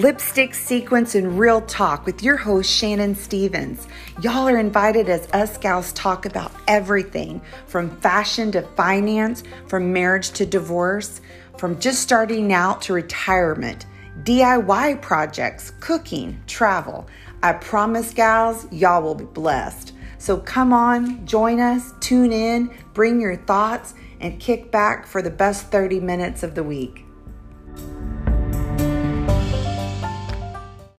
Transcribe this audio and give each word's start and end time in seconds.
Lipstick 0.00 0.54
Sequins 0.54 1.14
and 1.14 1.38
Real 1.38 1.60
Talk 1.60 2.06
with 2.06 2.22
your 2.22 2.38
host, 2.38 2.70
Shannon 2.70 3.14
Stevens. 3.14 3.86
Y'all 4.22 4.48
are 4.48 4.56
invited 4.56 5.10
as 5.10 5.28
us 5.34 5.58
gals 5.58 5.92
talk 5.92 6.24
about 6.24 6.52
everything 6.66 7.42
from 7.66 7.94
fashion 8.00 8.50
to 8.52 8.62
finance, 8.62 9.42
from 9.66 9.92
marriage 9.92 10.30
to 10.30 10.46
divorce, 10.46 11.20
from 11.58 11.78
just 11.78 12.00
starting 12.00 12.50
out 12.50 12.80
to 12.80 12.94
retirement, 12.94 13.84
DIY 14.22 15.02
projects, 15.02 15.74
cooking, 15.80 16.42
travel. 16.46 17.06
I 17.42 17.52
promise, 17.52 18.14
gals, 18.14 18.72
y'all 18.72 19.02
will 19.02 19.14
be 19.14 19.26
blessed. 19.26 19.92
So 20.16 20.38
come 20.38 20.72
on, 20.72 21.26
join 21.26 21.60
us, 21.60 21.92
tune 22.00 22.32
in, 22.32 22.70
bring 22.94 23.20
your 23.20 23.36
thoughts, 23.36 23.92
and 24.18 24.40
kick 24.40 24.70
back 24.70 25.06
for 25.06 25.20
the 25.20 25.28
best 25.28 25.66
30 25.66 26.00
minutes 26.00 26.42
of 26.42 26.54
the 26.54 26.64
week. 26.64 27.04